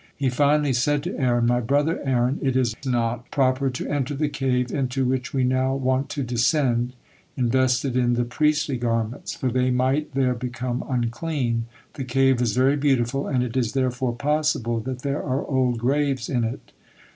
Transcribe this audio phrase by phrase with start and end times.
[0.17, 4.29] He finally said to Aaron: "My brother Aaron, it is not proper to enter the
[4.29, 6.93] cave into which we now want to descend,
[7.37, 12.77] invested in the priestly garments, for they might there become unclean; the cave is very
[12.77, 16.71] beautiful, and it is therefore possible that there are old graves in it."